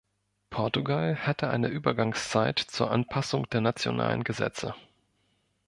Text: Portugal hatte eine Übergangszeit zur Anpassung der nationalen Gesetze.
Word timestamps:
Portugal 0.49 1.15
hatte 1.27 1.51
eine 1.51 1.67
Übergangszeit 1.67 2.57
zur 2.57 2.89
Anpassung 2.89 3.47
der 3.51 3.61
nationalen 3.61 4.23
Gesetze. 4.23 4.73